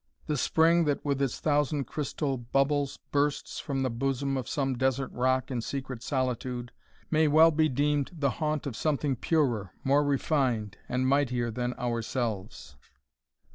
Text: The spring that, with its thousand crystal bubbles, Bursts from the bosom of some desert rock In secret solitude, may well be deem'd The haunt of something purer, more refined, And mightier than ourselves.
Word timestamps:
The 0.25 0.35
spring 0.35 0.85
that, 0.85 1.05
with 1.05 1.21
its 1.21 1.39
thousand 1.39 1.83
crystal 1.85 2.35
bubbles, 2.35 2.97
Bursts 3.11 3.59
from 3.59 3.83
the 3.83 3.91
bosom 3.91 4.35
of 4.35 4.49
some 4.49 4.75
desert 4.75 5.11
rock 5.11 5.51
In 5.51 5.61
secret 5.61 6.01
solitude, 6.01 6.71
may 7.11 7.27
well 7.27 7.51
be 7.51 7.69
deem'd 7.69 8.09
The 8.11 8.31
haunt 8.41 8.65
of 8.65 8.75
something 8.75 9.15
purer, 9.15 9.73
more 9.83 10.03
refined, 10.03 10.77
And 10.89 11.07
mightier 11.07 11.51
than 11.51 11.75
ourselves. 11.75 12.77